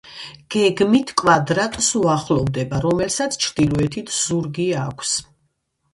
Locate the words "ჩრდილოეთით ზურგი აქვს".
3.45-5.13